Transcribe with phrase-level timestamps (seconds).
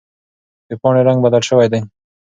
[0.69, 1.79] د پاڼې رنګ بدل شوی دی.